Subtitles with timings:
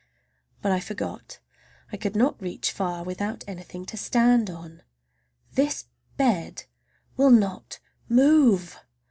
[0.63, 1.37] But I forgot
[1.91, 4.81] I could not reach far without anything to stand on!
[5.53, 6.63] This bed
[7.17, 7.77] will not
[8.09, 8.79] move!